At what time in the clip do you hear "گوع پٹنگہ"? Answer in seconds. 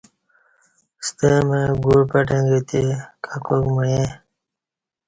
1.83-2.59